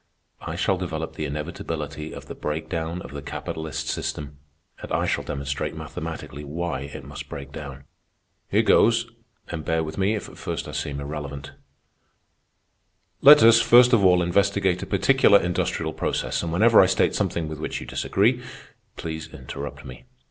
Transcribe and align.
I 0.41 0.55
shall 0.55 0.77
develop 0.79 1.13
the 1.13 1.25
inevitability 1.25 2.11
of 2.11 2.25
the 2.25 2.33
breakdown 2.33 3.03
of 3.03 3.11
the 3.11 3.21
capitalist 3.21 3.87
system, 3.87 4.39
and 4.81 4.91
I 4.91 5.05
shall 5.05 5.23
demonstrate 5.23 5.75
mathematically 5.77 6.43
why 6.43 6.79
it 6.91 7.03
must 7.03 7.29
break 7.29 7.51
down. 7.51 7.83
Here 8.49 8.63
goes, 8.63 9.05
and 9.49 9.63
bear 9.63 9.83
with 9.83 9.99
me 9.99 10.15
if 10.15 10.27
at 10.27 10.39
first 10.39 10.67
I 10.67 10.71
seem 10.71 10.99
irrelevant. 10.99 11.51
"Let 13.21 13.43
us, 13.43 13.61
first 13.61 13.93
of 13.93 14.03
all, 14.03 14.23
investigate 14.23 14.81
a 14.81 14.87
particular 14.87 15.39
industrial 15.39 15.93
process, 15.93 16.41
and 16.41 16.51
whenever 16.51 16.81
I 16.81 16.87
state 16.87 17.13
something 17.13 17.47
with 17.47 17.59
which 17.59 17.79
you 17.79 17.85
disagree, 17.85 18.41
please 18.97 19.31
interrupt 19.31 19.85
me. 19.85 20.05